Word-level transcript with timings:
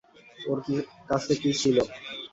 ওর 0.45 0.59
কাছে 1.09 1.33
কী 1.41 1.51
ছিল? 1.61 1.77